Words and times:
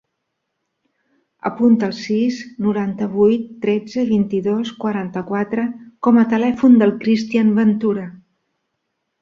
Apunta 1.49 1.89
el 1.91 1.93
sis, 1.97 2.39
noranta-vuit, 2.69 3.45
tretze, 3.67 4.07
vint-i-dos, 4.13 4.73
quaranta-quatre 4.85 5.69
com 6.09 6.21
a 6.23 6.27
telèfon 6.35 6.83
del 6.85 6.97
Christian 7.07 7.57
Ventura. 7.63 8.09